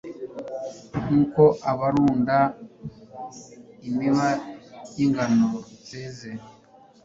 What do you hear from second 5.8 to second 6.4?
zeze